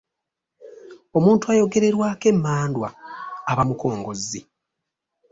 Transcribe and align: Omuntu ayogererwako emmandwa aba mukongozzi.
Omuntu 1.17 1.45
ayogererwako 1.53 2.25
emmandwa 2.33 2.89
aba 3.51 3.63
mukongozzi. 3.69 4.41